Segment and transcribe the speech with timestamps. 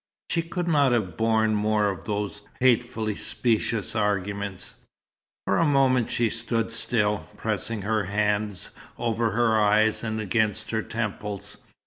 [0.31, 4.73] She could not have borne more of those hatefully specious arguments.
[5.45, 10.81] For a moment she stood still, pressing her hands over her eyes, and against her
[10.81, 11.57] temples.